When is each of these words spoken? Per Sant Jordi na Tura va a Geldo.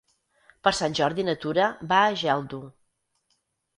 Per 0.67 0.71
Sant 0.77 0.95
Jordi 1.01 1.27
na 1.29 1.37
Tura 1.45 1.67
va 1.93 2.01
a 2.07 2.17
Geldo. 2.25 2.63